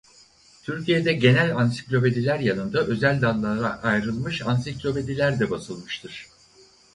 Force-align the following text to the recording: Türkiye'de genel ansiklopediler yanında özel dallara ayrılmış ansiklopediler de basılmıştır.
Türkiye'de 0.63 1.13
genel 1.13 1.55
ansiklopediler 1.57 2.39
yanında 2.39 2.81
özel 2.85 3.21
dallara 3.21 3.83
ayrılmış 3.83 4.41
ansiklopediler 4.41 5.39
de 5.39 5.51
basılmıştır. 5.51 6.27